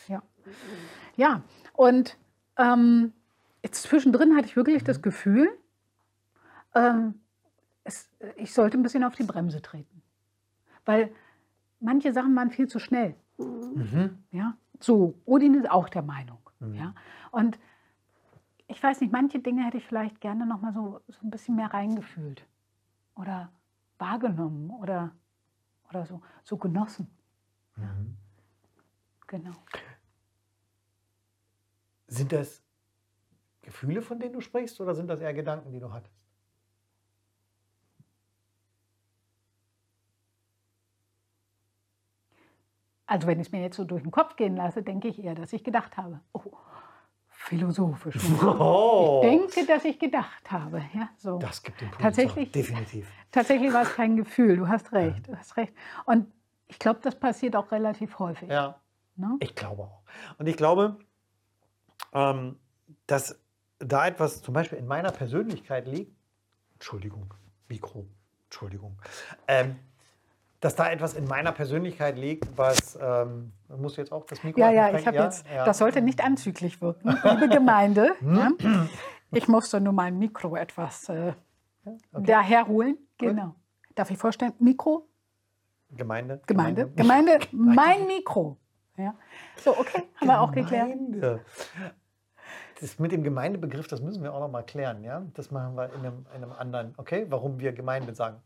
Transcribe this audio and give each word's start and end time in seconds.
Ja. 0.09 0.23
Ja, 1.17 1.43
und 1.75 2.19
ähm, 2.57 3.13
jetzt 3.63 3.83
zwischendrin 3.85 4.37
hatte 4.37 4.47
ich 4.47 4.57
wirklich 4.57 4.83
das 4.85 5.01
Gefühl, 5.01 5.49
ähm, 6.75 7.21
es, 7.85 8.11
ich 8.37 8.53
sollte 8.53 8.77
ein 8.77 8.83
bisschen 8.83 9.05
auf 9.05 9.15
die 9.15 9.23
Bremse 9.23 9.63
treten. 9.63 10.03
Weil 10.85 11.13
manche 11.81 12.13
Sachen 12.13 12.35
waren 12.35 12.51
viel 12.51 12.67
zu 12.69 12.79
schnell. 12.79 13.15
Ja, 14.31 14.57
so, 14.81 15.15
Odin 15.25 15.55
ist 15.55 15.71
auch 15.71 15.89
der 15.89 16.03
Meinung. 16.03 16.39
Ja, 16.75 16.95
und 17.33 17.59
ich 18.73 18.83
weiß 18.83 19.01
nicht, 19.01 19.12
manche 19.12 19.39
Dinge 19.39 19.65
hätte 19.65 19.77
ich 19.77 19.87
vielleicht 19.87 20.20
gerne 20.20 20.47
noch 20.47 20.61
mal 20.61 20.73
so, 20.73 21.01
so 21.09 21.19
ein 21.23 21.31
bisschen 21.31 21.56
mehr 21.56 21.73
reingefühlt 21.73 22.47
oder 23.14 23.53
wahrgenommen 23.98 24.70
oder, 24.70 25.14
oder 25.89 26.06
so, 26.06 26.23
so 26.42 26.56
genossen. 26.56 27.06
Ja. 27.77 27.95
Genau. 29.27 29.53
Sind 32.06 32.33
das 32.33 32.62
Gefühle, 33.62 34.03
von 34.03 34.19
denen 34.19 34.33
du 34.33 34.41
sprichst, 34.41 34.81
oder 34.81 34.95
sind 34.95 35.09
das 35.09 35.20
eher 35.20 35.34
Gedanken, 35.34 35.70
die 35.70 35.79
du 35.79 35.92
hattest? 35.92 36.14
Also 43.07 43.27
wenn 43.27 43.41
ich 43.41 43.48
es 43.48 43.53
mir 43.53 43.61
jetzt 43.61 43.77
so 43.77 43.84
durch 43.84 44.03
den 44.03 44.11
Kopf 44.11 44.36
gehen 44.36 44.57
lasse, 44.57 44.83
denke 44.83 45.09
ich 45.09 45.23
eher, 45.23 45.34
dass 45.34 45.53
ich 45.53 45.62
gedacht 45.62 45.98
habe. 45.98 46.20
Oh, 46.33 46.41
philosophisch. 47.43 48.17
Oh, 48.43 49.21
Ich 49.25 49.29
denke, 49.55 49.67
dass 49.67 49.85
ich 49.85 49.98
gedacht 49.98 50.51
habe. 50.51 50.83
Ja, 50.95 51.11
so. 51.17 51.39
das 51.39 51.62
gibt 51.62 51.81
den 51.81 51.89
Punkt. 51.89 52.03
Tatsächlich. 52.03 52.53
Definitiv. 52.53 53.09
Tatsächlich 53.31 53.73
war 53.73 53.83
es 53.83 53.95
kein 53.95 54.17
Gefühl. 54.17 54.57
Du 54.57 54.69
hast 54.69 54.93
recht. 54.93 55.27
Du 55.29 55.37
hast 55.37 55.57
recht. 55.57 55.73
Und 56.07 56.33
ich 56.69 56.79
glaube, 56.79 57.01
das 57.03 57.19
passiert 57.19 57.57
auch 57.57 57.70
relativ 57.73 58.19
häufig. 58.19 58.48
Ja. 58.48 58.80
Ne? 59.17 59.36
Ich 59.41 59.55
glaube 59.55 59.83
auch. 59.83 60.03
Und 60.39 60.47
ich 60.47 60.57
glaube, 60.57 60.98
ähm, 62.13 62.58
dass 63.07 63.41
da 63.79 64.07
etwas 64.07 64.42
zum 64.42 64.55
Beispiel 64.55 64.79
in 64.79 64.86
meiner 64.86 65.11
Persönlichkeit 65.11 65.86
liegt. 65.86 66.17
Entschuldigung, 66.74 67.35
Mikro, 67.69 68.07
Entschuldigung. 68.45 69.01
Ähm, 69.48 69.79
dass 70.62 70.77
da 70.77 70.90
etwas 70.90 71.14
in 71.14 71.27
meiner 71.27 71.50
Persönlichkeit 71.50 72.17
liegt, 72.17 72.56
was. 72.56 72.96
Ähm, 73.02 73.52
musst 73.77 73.96
du 73.96 74.00
jetzt 74.00 74.12
auch 74.12 74.24
das 74.27 74.45
Mikro 74.45 74.61
Ja, 74.61 74.70
ja, 74.70 74.96
ich 74.96 75.06
habe 75.06 75.17
jetzt. 75.17 75.45
ja. 75.52 75.64
Das 75.64 75.78
sollte 75.78 76.00
nicht 76.00 76.23
anzüglich 76.24 76.80
wirken, 76.80 77.18
liebe 77.24 77.48
Gemeinde. 77.48 78.14
ja. 78.23 78.50
Ich 79.33 79.48
musste 79.48 79.80
nur 79.80 79.92
mein 79.92 80.18
Mikro 80.18 80.55
etwas 80.56 81.08
äh, 81.08 81.33
daherholen. 82.12 82.96
Genau. 83.18 83.56
Darf 83.96 84.11
ich 84.11 84.18
vorstellen? 84.18 84.52
Mikro, 84.61 85.08
Gemeinde. 85.96 86.40
Gemeinde, 86.46 86.90
Gemeinde, 86.90 87.39
mein 87.52 88.06
Mikro. 88.06 88.56
Ja. 88.96 89.14
So, 89.56 89.77
okay, 89.77 90.05
haben 90.17 90.29
wir 90.29 90.40
auch 90.40 90.52
geklärt. 90.52 90.92
Gemeinde. 90.92 91.40
Das 92.80 92.98
mit 93.00 93.11
dem 93.11 93.24
Gemeindebegriff, 93.24 93.89
das 93.89 94.00
müssen 94.00 94.23
wir 94.23 94.33
auch 94.33 94.40
noch 94.40 94.50
mal 94.50 94.62
klären, 94.62 95.02
ja? 95.02 95.24
Das 95.34 95.50
machen 95.50 95.74
wir 95.77 95.92
in 95.92 96.00
einem, 96.00 96.27
in 96.36 96.44
einem 96.44 96.52
anderen, 96.52 96.94
okay? 96.98 97.27
Warum 97.29 97.58
wir 97.58 97.73
Gemeinde 97.73 98.14
sagen. 98.14 98.40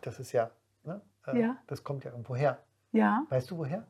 Das 0.00 0.18
ist 0.18 0.32
ja, 0.32 0.50
ne? 0.84 1.00
Äh, 1.26 1.40
Ja. 1.40 1.56
Das 1.66 1.82
kommt 1.84 2.04
ja 2.04 2.10
irgendwo 2.10 2.36
her. 2.36 2.62
Ja. 2.92 3.24
Weißt 3.28 3.50
du 3.50 3.58
woher? 3.58 3.86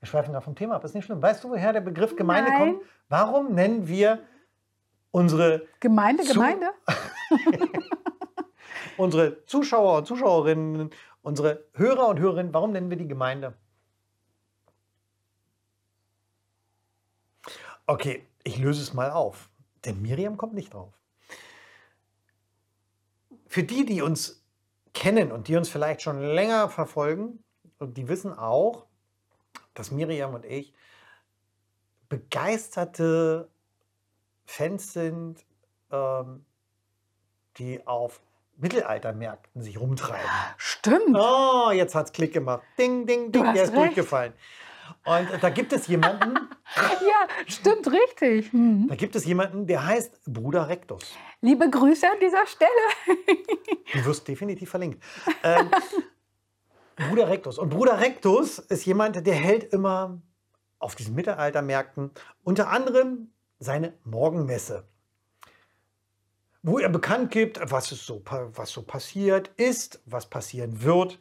Wir 0.00 0.08
schweifen 0.08 0.32
da 0.34 0.40
vom 0.40 0.54
Thema 0.54 0.76
ab, 0.76 0.84
ist 0.84 0.94
nicht 0.94 1.04
schlimm. 1.06 1.22
Weißt 1.22 1.42
du, 1.44 1.50
woher 1.50 1.72
der 1.72 1.80
Begriff 1.80 2.14
Gemeinde 2.16 2.50
Nein. 2.50 2.60
kommt? 2.74 2.82
Warum 3.08 3.54
nennen 3.54 3.88
wir 3.88 4.20
unsere, 5.10 5.66
Gemeinde, 5.80 6.24
Zu- 6.24 6.34
Gemeinde? 6.34 6.66
unsere 8.98 9.44
Zuschauer 9.46 9.98
und 9.98 10.06
Zuschauerinnen, 10.06 10.90
unsere 11.22 11.64
Hörer 11.72 12.08
und 12.08 12.18
Hörerinnen, 12.20 12.52
warum 12.52 12.72
nennen 12.72 12.90
wir 12.90 12.98
die 12.98 13.08
Gemeinde? 13.08 13.54
Okay, 17.86 18.26
ich 18.44 18.58
löse 18.58 18.82
es 18.82 18.94
mal 18.94 19.10
auf, 19.10 19.50
denn 19.84 20.00
Miriam 20.02 20.36
kommt 20.36 20.54
nicht 20.54 20.72
drauf. 20.72 20.92
Für 23.46 23.62
die, 23.62 23.84
die 23.84 24.02
uns 24.02 24.43
kennen 24.94 25.32
und 25.32 25.48
die 25.48 25.56
uns 25.56 25.68
vielleicht 25.68 26.02
schon 26.02 26.20
länger 26.20 26.68
verfolgen, 26.68 27.44
und 27.78 27.96
die 27.96 28.08
wissen 28.08 28.32
auch, 28.32 28.86
dass 29.74 29.90
Miriam 29.90 30.32
und 30.34 30.44
ich 30.44 30.72
begeisterte 32.08 33.50
Fans 34.46 34.92
sind, 34.92 35.44
ähm, 35.90 36.44
die 37.58 37.86
auf 37.86 38.20
Mittelaltermärkten 38.56 39.62
sich 39.62 39.80
rumtreiben. 39.80 40.30
Stimmt. 40.56 41.16
Oh, 41.16 41.70
jetzt 41.72 41.94
hat's 41.94 42.12
Klick 42.12 42.32
gemacht. 42.32 42.62
Ding, 42.78 43.06
ding, 43.06 43.32
ding, 43.32 43.52
der 43.52 43.64
ist 43.64 43.72
recht. 43.72 43.76
durchgefallen. 43.76 44.32
Und 45.04 45.28
da 45.42 45.50
gibt 45.50 45.72
es 45.72 45.86
jemanden, 45.88 46.36
Ja, 46.76 47.28
stimmt 47.46 47.88
richtig. 47.90 48.52
Hm. 48.52 48.86
da 48.88 48.94
gibt 48.94 49.14
es 49.16 49.24
jemanden, 49.24 49.66
der 49.66 49.86
heißt 49.86 50.20
Bruder 50.26 50.68
Rectus. 50.68 51.14
Liebe 51.44 51.68
Grüße 51.68 52.10
an 52.10 52.18
dieser 52.22 52.46
Stelle. 52.46 52.70
Du 53.92 54.02
wirst 54.06 54.26
definitiv 54.26 54.70
verlinkt. 54.70 55.04
Ähm, 55.42 55.70
Bruder 56.96 57.28
Rectus. 57.28 57.58
Und 57.58 57.68
Bruder 57.68 58.00
Rectus 58.00 58.58
ist 58.58 58.86
jemand, 58.86 59.26
der 59.26 59.34
hält 59.34 59.64
immer 59.74 60.22
auf 60.78 60.94
diesen 60.94 61.14
Mittelaltermärkten 61.14 62.12
unter 62.44 62.70
anderem 62.70 63.30
seine 63.58 63.92
Morgenmesse, 64.04 64.88
wo 66.62 66.78
er 66.78 66.88
bekannt 66.88 67.30
gibt, 67.30 67.60
was, 67.70 67.90
so, 67.90 68.22
was 68.24 68.70
so 68.70 68.80
passiert 68.80 69.48
ist, 69.58 70.00
was 70.06 70.30
passieren 70.30 70.82
wird. 70.82 71.20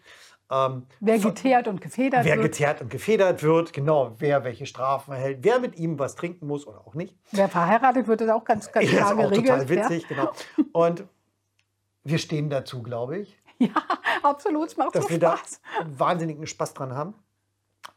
Ähm, 0.53 0.85
Wer 0.99 1.17
geteert 1.19 1.67
und 1.67 1.81
gefedert 1.81 2.25
wer 2.25 2.35
wird. 2.35 2.51
geteert 2.51 2.81
und 2.81 2.89
gefedert 2.91 3.41
wird, 3.41 3.73
genau, 3.73 4.13
wer 4.19 4.43
welche 4.43 4.65
Strafen 4.65 5.13
erhält, 5.13 5.39
wer 5.41 5.59
mit 5.59 5.77
ihm 5.77 5.97
was 5.97 6.15
trinken 6.15 6.45
muss 6.47 6.67
oder 6.67 6.85
auch 6.85 6.93
nicht. 6.93 7.17
Wer 7.31 7.49
verheiratet 7.49 8.07
wird, 8.07 8.21
ist 8.21 8.29
auch 8.29 8.43
ganz, 8.43 8.71
ganz 8.71 8.91
Ja, 8.91 8.97
klar 8.97 9.11
ist 9.11 9.17
geregelt. 9.29 9.47
total 9.47 9.69
witzig, 9.69 10.07
genau. 10.07 10.31
Und 10.73 11.05
wir 12.03 12.17
stehen 12.19 12.49
dazu, 12.49 12.83
glaube 12.83 13.17
ich. 13.19 13.39
Ja, 13.57 13.67
ja 13.67 13.81
absolut. 14.21 14.67
Es 14.67 14.77
macht 14.77 14.93
dass 14.95 15.05
so 15.05 15.09
wir 15.09 15.19
da 15.19 15.37
wahnsinnigen 15.85 16.45
Spaß 16.45 16.73
dran 16.73 16.93
haben. 16.93 17.13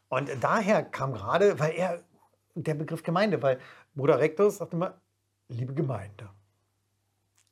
Und 0.09 0.29
daher 0.41 0.83
kam 0.83 1.13
gerade, 1.13 1.59
weil 1.59 1.73
er, 1.75 2.01
der 2.55 2.73
Begriff 2.75 3.03
Gemeinde, 3.03 3.41
weil 3.43 3.59
Bruder 3.93 4.19
Rectus 4.19 4.57
sagt 4.57 4.73
immer, 4.73 4.93
liebe 5.49 5.73
Gemeinde, 5.73 6.29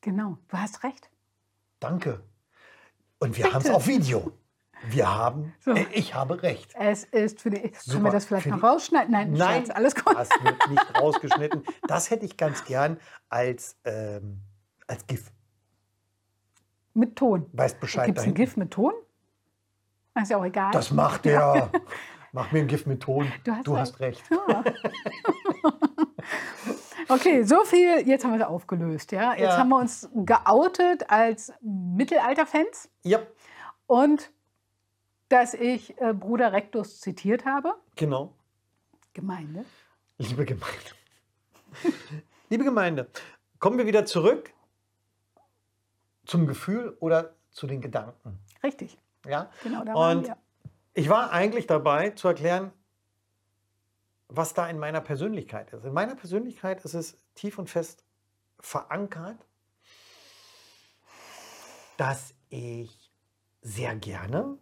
Genau, 0.00 0.38
du 0.48 0.56
hast 0.56 0.82
recht. 0.84 1.10
danke. 1.80 2.22
Und 3.18 3.36
wir 3.36 3.52
haben 3.52 3.62
es 3.62 3.70
auf 3.70 3.86
Video. 3.86 4.32
Wir 4.88 5.12
haben, 5.14 5.54
So. 5.60 5.72
ich 5.92 6.14
habe 6.14 6.42
recht. 6.42 6.74
Es 6.78 7.04
ist 7.04 7.40
für 7.40 7.50
die. 7.50 7.60
Können 7.60 7.74
Super. 7.80 8.04
wir 8.04 8.10
das 8.12 8.26
vielleicht 8.26 8.44
Für 8.44 8.50
noch 8.50 8.58
die- 8.60 8.66
rausschneiden? 8.66 9.10
Nein, 9.10 9.32
Nein, 9.32 9.70
alles 9.70 9.94
gut. 9.94 10.14
das 10.16 10.28
wird 10.42 10.68
nicht 10.70 11.00
rausgeschnitten. 11.00 11.64
Das 11.88 12.10
hätte 12.10 12.24
ich 12.26 12.36
ganz 12.36 12.64
gern 12.64 12.98
als, 13.28 13.76
ähm, 13.84 14.42
als 14.86 15.06
GIF. 15.06 15.32
Mit 16.94 17.16
Ton. 17.16 17.46
Weißt 17.52 17.80
Bescheid. 17.80 18.06
Gibt 18.06 18.18
es 18.18 18.24
ein. 18.24 18.34
GIF 18.34 18.56
mit 18.56 18.70
Ton? 18.70 18.92
Ist 20.20 20.30
ja 20.30 20.36
auch 20.38 20.44
egal. 20.44 20.70
Das 20.72 20.90
macht 20.90 21.26
er. 21.26 21.70
Mach 22.32 22.52
mir 22.52 22.60
ein 22.60 22.66
GIF 22.68 22.86
mit 22.86 23.02
Ton. 23.02 23.30
Du 23.64 23.76
hast 23.78 23.98
recht. 24.00 24.22
Okay, 27.08 27.44
so 27.44 27.64
viel. 27.64 28.00
Jetzt 28.06 28.24
haben 28.24 28.32
wir 28.32 28.40
es 28.40 28.46
aufgelöst. 28.46 29.12
Ja? 29.12 29.32
Jetzt 29.32 29.40
Ja. 29.42 29.58
haben 29.58 29.68
wir 29.68 29.76
uns 29.78 30.08
geoutet 30.14 31.08
als 31.08 31.52
Mittelalter-Fans 31.60 32.88
Ja, 33.04 33.20
und 33.86 34.32
dass 35.28 35.54
ich 35.54 35.98
äh, 36.00 36.12
Bruder 36.12 36.52
Rectus 36.52 37.00
zitiert 37.00 37.44
habe. 37.44 37.74
genau. 37.96 38.34
Gemeinde. 39.12 39.64
Liebe 40.18 40.44
Gemeinde. 40.44 40.90
Liebe 42.50 42.64
Gemeinde, 42.64 43.08
kommen 43.58 43.78
wir 43.78 43.86
wieder 43.86 44.04
zurück 44.04 44.52
zum 46.26 46.46
Gefühl 46.46 46.96
oder 47.00 47.34
zu 47.50 47.66
den 47.66 47.80
Gedanken. 47.80 48.38
Richtig, 48.62 48.98
Ja? 49.24 49.50
genau, 49.62 49.84
da 49.84 49.94
waren 49.94 50.18
Und 50.18 50.26
wir. 50.26 50.36
ich 50.92 51.08
war 51.08 51.30
eigentlich 51.32 51.66
dabei 51.66 52.10
zu 52.10 52.28
erklären, 52.28 52.72
was 54.28 54.52
da 54.52 54.68
in 54.68 54.78
meiner 54.78 55.00
Persönlichkeit 55.00 55.72
ist. 55.72 55.84
In 55.84 55.94
meiner 55.94 56.14
Persönlichkeit 56.14 56.84
ist 56.84 56.94
es 56.94 57.16
tief 57.34 57.58
und 57.58 57.70
fest 57.70 58.04
verankert, 58.60 59.38
dass 61.96 62.34
ich 62.50 63.10
sehr 63.62 63.94
gerne 63.96 64.58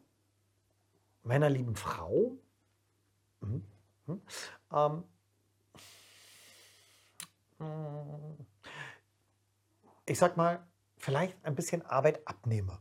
meiner 1.24 1.50
lieben 1.50 1.74
Frau, 1.74 2.38
mhm, 3.40 3.64
mhm, 4.06 4.22
ähm, 4.72 5.04
mm, 7.58 8.46
ich 10.06 10.18
sag 10.18 10.36
mal, 10.36 10.66
vielleicht 10.98 11.42
ein 11.44 11.54
bisschen 11.54 11.82
Arbeit 11.82 12.26
abnehme. 12.26 12.78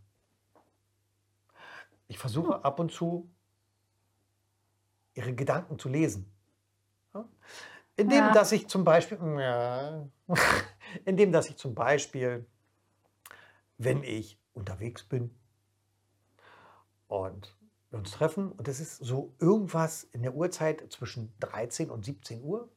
Ich 2.08 2.20
versuche 2.20 2.64
ab 2.64 2.80
und 2.80 2.92
zu 2.92 3.30
ihre 5.16 5.34
Gedanken 5.34 5.80
zu 5.80 5.90
lesen. 5.90 6.30
Indem, 7.96 8.18
Ja. 8.18 8.32
dass 8.34 8.52
ich 8.52 8.68
zum 8.68 8.84
Beispiel, 8.84 9.18
ja, 9.40 10.08
indem, 11.06 11.32
dass 11.32 11.50
ich 11.50 11.58
zum 11.58 11.76
Beispiel, 11.76 12.46
wenn 13.78 14.04
ich 14.04 14.40
unterwegs 14.54 15.04
bin 15.04 15.36
und 17.08 17.56
wir 17.94 18.00
uns 18.00 18.12
treffen 18.12 18.52
und 18.52 18.68
es 18.68 18.80
ist 18.80 18.98
so 18.98 19.34
irgendwas 19.40 20.04
in 20.04 20.24
der 20.24 20.34
Uhrzeit 20.34 20.92
zwischen 20.92 21.32
13 21.40 21.90
und 21.90 22.04
17 22.04 22.44
Uhr, 22.44 22.68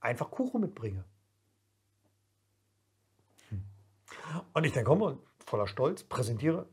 einfach 0.00 0.30
Kuchen 0.30 0.60
mitbringe. 0.60 1.04
Hm. 3.48 3.64
Und 4.52 4.64
ich 4.64 4.72
dann 4.72 4.84
komme 4.84 5.04
und 5.06 5.20
voller 5.44 5.66
Stolz 5.66 6.04
präsentiere, 6.04 6.68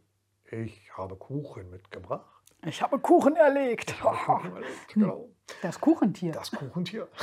ich 0.52 0.96
habe 0.98 1.16
Kuchen 1.16 1.70
mitgebracht. 1.70 2.26
Ich 2.66 2.82
habe 2.82 3.00
Kuchen 3.00 3.36
erlegt. 3.36 4.04
Habe 4.04 4.18
Kuchen 4.18 4.56
erlegt, 4.56 4.88
genau. 4.94 5.30
Das 5.62 5.80
Kuchentier. 5.80 6.34
Das 6.34 6.52
Kuchentier. 6.52 7.08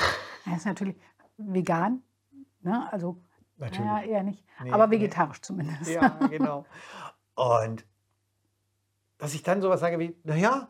Er 0.48 0.56
ist 0.58 0.64
natürlich 0.64 0.94
vegan, 1.38 2.04
ne? 2.60 2.86
also 2.92 3.20
Natürlich. 3.56 3.84
ja, 3.84 4.00
eher 4.02 4.22
nicht, 4.22 4.44
Nee, 4.62 4.70
aber 4.70 4.86
nee. 4.86 4.94
vegetarisch 4.94 5.40
zumindest. 5.42 5.90
Ja, 5.90 6.08
genau. 6.28 6.64
Und 7.34 7.84
dass 9.18 9.34
ich 9.34 9.42
dann 9.42 9.60
sowas 9.62 9.80
sage 9.80 9.98
wie, 9.98 10.16
naja, 10.24 10.68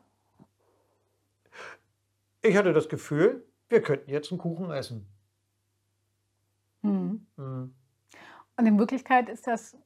ich 2.43 2.56
hatte 2.56 2.72
das 2.72 2.88
Gefühl, 2.88 3.44
wir 3.69 3.82
könnten 3.82 4.10
jetzt 4.10 4.31
einen 4.31 4.38
Kuchen 4.38 4.70
essen. 4.70 5.06
Hm. 6.82 7.26
Hm. 7.37 7.75
Und 8.56 8.66
in 8.66 8.78
Wirklichkeit 8.78 9.28
ist 9.28 9.46
das 9.46 9.76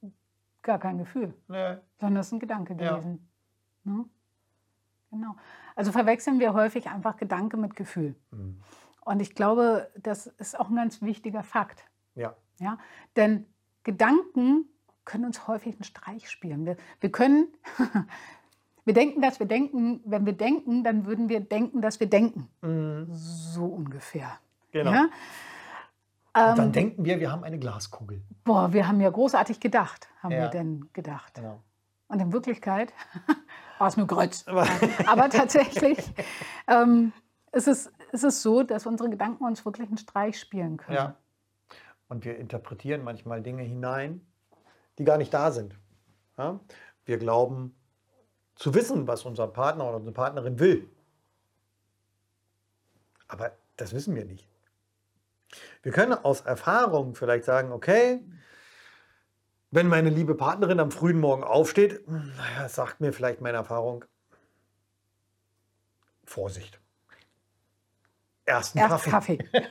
gar 0.63 0.79
kein 0.79 0.99
Gefühl, 0.99 1.35
Ne, 1.49 1.81
sondern 1.99 2.21
es 2.21 2.27
ist 2.27 2.33
ein 2.33 2.41
Gedanke 2.41 2.75
Ja. 2.75 2.93
gewesen. 2.99 3.29
Ne? 3.85 4.05
Genau. 5.11 5.35
Also 5.75 5.91
verwechseln 5.93 6.39
wir 6.39 6.53
häufig 6.53 6.89
einfach 6.89 7.17
Gedanke 7.17 7.57
mit 7.57 7.77
Gefühl. 7.77 8.15
hm. 8.31 8.61
Und 9.03 9.21
ich 9.21 9.35
glaube, 9.35 9.91
das 9.97 10.27
ist 10.27 10.61
auch 10.61 10.69
ein 10.69 10.77
ganz 10.77 11.01
wichtiger 11.01 11.43
Fakt. 11.43 11.85
Ja, 12.15 12.37
Ja? 12.59 12.79
Denn 13.17 13.47
Gedanken 13.83 14.67
können 15.07 15.25
uns 15.25 15.49
häufig 15.49 15.75
einen 15.75 15.85
Streich 15.85 16.29
spielen. 16.31 16.67
Wir, 16.67 16.77
wir 17.01 17.11
können, 17.11 17.49
wir 18.85 18.95
denken, 18.95 19.21
dass 19.23 19.39
wir 19.41 19.47
denken, 19.47 20.01
wenn 20.05 20.25
wir 20.27 20.33
denken, 20.33 20.83
dann 20.85 21.07
würden 21.07 21.29
wir 21.29 21.41
denken, 21.41 21.81
dass 21.83 22.01
wir 22.01 22.09
denken. 22.09 22.49
hm. 22.63 23.07
So 23.11 23.65
ungefähr. 23.67 24.39
genau. 24.73 24.93
Ja? 24.93 25.03
Und 26.33 26.59
dann 26.59 26.67
Ähm, 26.67 26.73
denken 26.73 27.05
wir, 27.05 27.19
wir 27.19 27.33
haben 27.33 27.43
eine 27.45 27.59
Glaskugel. 27.59 28.23
boah, 28.45 28.73
wir 28.73 28.87
haben 28.87 29.01
ja 29.01 29.11
großartig 29.11 29.59
gedacht, 29.59 30.09
haben 30.23 30.31
Ja. 30.33 30.43
wir 30.43 30.49
denn 30.49 30.89
gedacht. 30.93 31.35
Genau. 31.35 31.61
Und 32.09 32.21
in 32.21 32.33
Wirklichkeit 32.33 32.93
war 33.79 33.89
es 33.89 33.97
nur 33.97 34.07
Grötz. 34.07 34.45
Aber- 34.49 34.67
Aber 35.07 35.29
tatsächlich 35.29 35.99
ähm, 36.69 37.13
ist, 37.53 37.67
es, 37.67 37.91
ist 38.13 38.23
es 38.25 38.43
so, 38.43 38.63
dass 38.63 38.87
unsere 38.87 39.11
Gedanken 39.11 39.45
uns 39.45 39.65
wirklich 39.65 39.89
einen 39.89 39.99
Streich 39.99 40.39
spielen 40.39 40.77
können. 40.77 40.97
Ja. 40.97 41.15
Und 42.09 42.25
wir 42.25 42.39
interpretieren 42.39 43.03
manchmal 43.03 43.43
Dinge 43.43 43.63
hinein, 43.63 44.21
die 44.99 45.05
gar 45.05 45.19
nicht 45.19 45.35
da 45.35 45.51
sind. 45.51 45.75
Ja? 46.39 46.61
Wir 47.05 47.19
glauben 47.19 47.75
zu 48.61 48.75
wissen, 48.75 49.09
was 49.09 49.25
unser 49.25 49.49
Partner 49.49 49.87
oder 49.87 49.97
unsere 49.97 50.13
Partnerin 50.13 50.59
will. 50.61 50.89
Aber 53.27 53.53
das 53.77 53.95
wissen 53.95 54.15
wir 54.15 54.27
nicht. 54.27 54.47
Wir 55.83 55.93
können 55.93 56.13
aus 56.13 56.43
Erfahrung 56.43 57.15
vielleicht 57.15 57.45
sagen, 57.45 57.73
okay, 57.73 58.23
wenn 59.71 59.89
meine 59.89 60.11
liebe 60.11 60.35
Partnerin 60.35 60.79
am 60.79 60.91
frühen 60.91 61.19
Morgen 61.19 61.43
aufsteht, 61.43 62.07
naja, 62.07 62.69
sagt 62.69 63.01
mir 63.01 63.15
vielleicht 63.15 63.41
meine 63.41 63.57
Erfahrung, 63.57 64.05
Vorsicht. 66.25 66.79
Ersten 68.45 68.79
Erst 68.79 69.07
Kaffee. 69.07 69.39
Kaffee. 69.39 69.69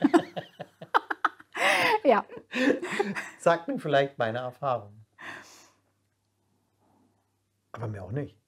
ja, 2.04 2.24
sagt 3.38 3.68
mir 3.68 3.78
vielleicht 3.78 4.18
meine 4.18 4.38
Erfahrung. 4.38 5.06
Aber 7.70 7.86
mir 7.86 8.02
auch 8.02 8.10
nicht. 8.10 8.39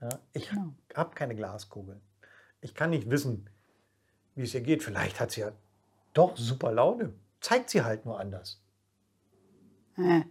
Ja, 0.00 0.08
ich 0.32 0.48
Genau. 0.48 0.72
habe 0.94 1.14
keine 1.14 1.34
Glaskugel. 1.34 2.00
Ich 2.60 2.74
kann 2.74 2.90
nicht 2.90 3.08
wissen, 3.10 3.48
wie 4.34 4.42
es 4.42 4.54
ihr 4.54 4.60
geht. 4.62 4.82
Vielleicht 4.82 5.20
hat 5.20 5.30
sie 5.32 5.40
ja 5.42 5.52
doch 6.14 6.36
super 6.36 6.72
Laune. 6.72 7.12
Zeigt 7.40 7.70
sie 7.70 7.82
halt 7.82 8.04
nur 8.04 8.18
anders. 8.18 8.62
Äh. 9.96 10.22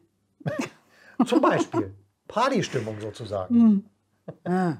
Zum 1.25 1.41
Beispiel 1.41 1.93
Partystimmung 2.27 2.99
sozusagen. 2.99 3.55
Hm. 3.55 4.51
Ah. 4.51 4.77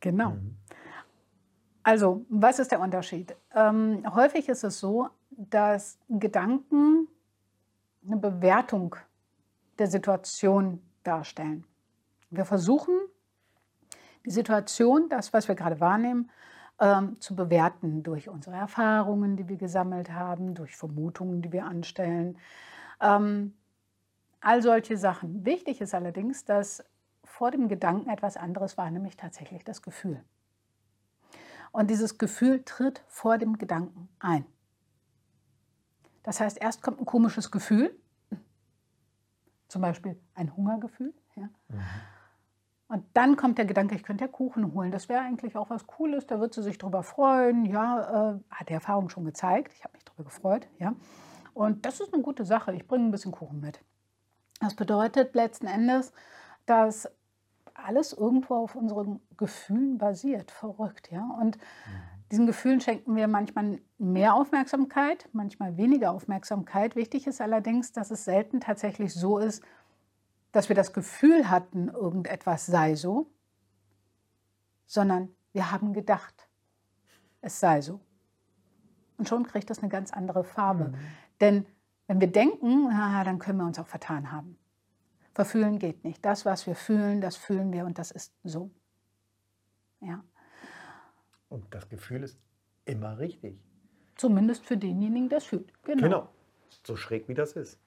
Genau. 0.00 0.30
Mhm. 0.30 0.56
Also, 1.82 2.24
was 2.28 2.58
ist 2.58 2.70
der 2.70 2.80
Unterschied? 2.80 3.36
Ähm, 3.54 4.02
häufig 4.14 4.48
ist 4.48 4.64
es 4.64 4.78
so, 4.80 5.08
dass 5.30 5.98
Gedanken 6.08 7.08
eine 8.04 8.16
Bewertung 8.16 8.96
der 9.78 9.86
Situation 9.86 10.82
darstellen. 11.02 11.64
Wir 12.36 12.44
versuchen, 12.44 12.94
die 14.24 14.30
Situation, 14.30 15.08
das, 15.08 15.32
was 15.32 15.48
wir 15.48 15.54
gerade 15.54 15.80
wahrnehmen, 15.80 16.30
ähm, 16.78 17.20
zu 17.20 17.34
bewerten 17.34 18.02
durch 18.02 18.28
unsere 18.28 18.56
Erfahrungen, 18.56 19.36
die 19.36 19.48
wir 19.48 19.56
gesammelt 19.56 20.10
haben, 20.10 20.54
durch 20.54 20.76
Vermutungen, 20.76 21.42
die 21.42 21.52
wir 21.52 21.64
anstellen. 21.64 22.38
Ähm, 23.00 23.54
all 24.40 24.62
solche 24.62 24.96
Sachen. 24.96 25.44
Wichtig 25.44 25.80
ist 25.80 25.94
allerdings, 25.94 26.44
dass 26.44 26.84
vor 27.24 27.50
dem 27.50 27.68
Gedanken 27.68 28.10
etwas 28.10 28.36
anderes 28.36 28.76
war, 28.76 28.90
nämlich 28.90 29.16
tatsächlich 29.16 29.64
das 29.64 29.82
Gefühl. 29.82 30.22
Und 31.72 31.90
dieses 31.90 32.18
Gefühl 32.18 32.62
tritt 32.64 33.04
vor 33.08 33.38
dem 33.38 33.58
Gedanken 33.58 34.08
ein. 34.18 34.46
Das 36.22 36.40
heißt, 36.40 36.58
erst 36.60 36.82
kommt 36.82 37.00
ein 37.00 37.06
komisches 37.06 37.50
Gefühl, 37.50 37.94
zum 39.68 39.82
Beispiel 39.82 40.18
ein 40.34 40.56
Hungergefühl. 40.56 41.14
Ja. 41.36 41.48
Und 42.88 43.04
dann 43.14 43.36
kommt 43.36 43.58
der 43.58 43.64
Gedanke, 43.64 43.96
ich 43.96 44.04
könnte 44.04 44.24
ja 44.24 44.28
Kuchen 44.28 44.72
holen. 44.72 44.92
Das 44.92 45.08
wäre 45.08 45.20
eigentlich 45.20 45.56
auch 45.56 45.70
was 45.70 45.86
Cooles, 45.86 46.26
da 46.26 46.40
wird 46.40 46.54
sie 46.54 46.62
sich 46.62 46.78
drüber 46.78 47.02
freuen. 47.02 47.64
Ja, 47.64 48.34
äh, 48.34 48.40
hat 48.50 48.68
die 48.68 48.74
Erfahrung 48.74 49.08
schon 49.08 49.24
gezeigt. 49.24 49.72
Ich 49.74 49.82
habe 49.82 49.94
mich 49.94 50.04
darüber 50.04 50.24
gefreut. 50.24 50.68
Ja. 50.78 50.94
Und 51.52 51.84
das 51.84 52.00
ist 52.00 52.14
eine 52.14 52.22
gute 52.22 52.44
Sache. 52.44 52.72
Ich 52.74 52.86
bringe 52.86 53.06
ein 53.06 53.10
bisschen 53.10 53.32
Kuchen 53.32 53.60
mit. 53.60 53.80
Das 54.60 54.74
bedeutet 54.74 55.34
letzten 55.34 55.66
Endes, 55.66 56.12
dass 56.64 57.10
alles 57.74 58.12
irgendwo 58.12 58.54
auf 58.54 58.74
unseren 58.76 59.20
Gefühlen 59.36 59.98
basiert. 59.98 60.50
Verrückt, 60.50 61.10
ja. 61.10 61.28
Und 61.40 61.58
diesen 62.30 62.46
Gefühlen 62.46 62.80
schenken 62.80 63.16
wir 63.16 63.28
manchmal 63.28 63.80
mehr 63.98 64.34
Aufmerksamkeit, 64.34 65.28
manchmal 65.32 65.76
weniger 65.76 66.12
Aufmerksamkeit. 66.12 66.96
Wichtig 66.96 67.26
ist 67.26 67.40
allerdings, 67.40 67.92
dass 67.92 68.10
es 68.10 68.24
selten 68.24 68.60
tatsächlich 68.60 69.12
so 69.12 69.38
ist, 69.38 69.62
dass 70.56 70.70
wir 70.70 70.76
das 70.76 70.94
Gefühl 70.94 71.50
hatten, 71.50 71.88
irgendetwas 71.88 72.64
sei 72.64 72.94
so, 72.94 73.30
sondern 74.86 75.28
wir 75.52 75.70
haben 75.70 75.92
gedacht, 75.92 76.48
es 77.42 77.60
sei 77.60 77.82
so. 77.82 78.00
Und 79.18 79.28
schon 79.28 79.46
kriegt 79.46 79.68
das 79.68 79.80
eine 79.80 79.90
ganz 79.90 80.14
andere 80.14 80.44
Farbe. 80.44 80.94
Denn 81.42 81.66
wenn 82.06 82.22
wir 82.22 82.32
denken, 82.32 82.88
ah, 82.90 83.22
dann 83.22 83.38
können 83.38 83.58
wir 83.58 83.66
uns 83.66 83.78
auch 83.78 83.86
vertan 83.86 84.32
haben. 84.32 84.58
Verfühlen 85.34 85.78
geht 85.78 86.04
nicht. 86.04 86.24
Das, 86.24 86.46
was 86.46 86.66
wir 86.66 86.74
fühlen, 86.74 87.20
das 87.20 87.36
fühlen 87.36 87.70
wir 87.70 87.84
und 87.84 87.98
das 87.98 88.10
ist 88.10 88.32
so. 88.42 88.70
Ja. 90.00 90.24
Und 91.50 91.66
das 91.74 91.86
Gefühl 91.90 92.22
ist 92.22 92.38
immer 92.86 93.18
richtig. 93.18 93.60
Zumindest 94.14 94.64
für 94.64 94.78
denjenigen, 94.78 95.28
der 95.28 95.36
es 95.38 95.44
fühlt. 95.44 95.70
Genau. 95.84 96.02
Genau. 96.02 96.28
So 96.82 96.96
schräg 96.96 97.28
wie 97.28 97.34
das 97.34 97.52
ist. 97.52 97.78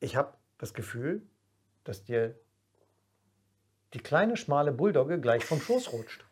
Ich 0.00 0.16
habe 0.16 0.34
das 0.60 0.74
Gefühl, 0.74 1.22
dass 1.84 2.04
dir 2.04 2.38
die 3.94 3.98
kleine, 3.98 4.36
schmale 4.36 4.72
Bulldogge 4.72 5.18
gleich 5.20 5.44
vom 5.44 5.60
Schoß 5.60 5.92
rutscht. 5.92 6.24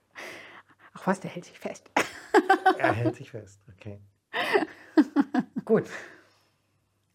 Ach 0.92 1.06
was, 1.06 1.20
der 1.20 1.30
hält 1.30 1.44
sich 1.46 1.58
fest. 1.58 1.90
Er 2.78 2.92
hält 2.92 3.16
sich 3.16 3.30
fest. 3.32 3.60
Okay. 3.74 3.98
Gut. 5.64 5.84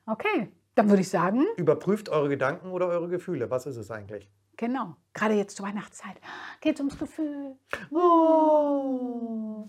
Okay, 0.05 0.51
dann 0.75 0.89
würde 0.89 1.01
ich 1.01 1.09
sagen, 1.09 1.45
Überprüft 1.55 2.09
eure 2.09 2.27
Gedanken 2.27 2.71
oder 2.71 2.87
eure 2.87 3.07
Gefühle. 3.07 3.49
Was 3.49 3.65
ist 3.65 3.77
es 3.77 3.89
eigentlich? 3.91 4.29
genau, 4.57 4.95
gerade 5.13 5.33
jetzt 5.35 5.55
zur 5.57 5.65
Weihnachtszeit 5.65 6.15
geht 6.61 6.75
es 6.75 6.79
ums 6.81 6.97
Gefühl. 6.97 7.55
Oh. 7.91 9.67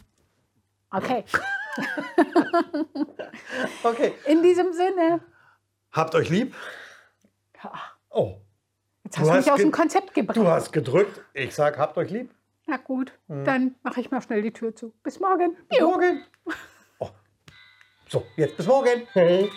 Okay, 0.90 1.24
Okay. 3.82 4.14
in 4.26 4.42
diesem 4.42 4.72
Sinne. 4.72 5.20
Habt 5.92 6.14
euch 6.14 6.28
lieb. 6.30 6.54
Ach, 7.72 7.94
Oh, 8.10 8.36
Jetzt 9.04 9.18
hast 9.18 9.28
du 9.28 9.34
mich 9.34 9.50
aus 9.52 9.60
dem 9.60 9.72
Konzept 9.72 10.14
gebracht. 10.14 10.36
du 10.36 10.46
hast 10.46 10.72
gedrückt. 10.72 11.20
Ich 11.34 11.54
sag, 11.54 11.78
habt 11.78 11.96
euch 11.98 12.10
lieb. 12.10 12.32
Na 12.66 12.76
gut, 12.78 13.12
Mhm. 13.26 13.44
dann 13.44 13.74
mache 13.82 14.00
ich 14.00 14.10
mal 14.10 14.22
schnell 14.22 14.40
die 14.42 14.52
Tür 14.52 14.74
zu. 14.74 14.94
Bis 15.02 15.20
morgen. 15.20 15.56
Bis 15.68 15.80
morgen. 15.80 16.24
Oh. 16.98 17.08
So, 18.08 18.24
jetzt 18.36 18.56
bis 18.56 18.66
morgen. 18.66 19.06